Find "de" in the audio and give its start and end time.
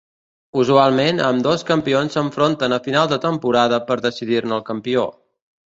3.13-3.21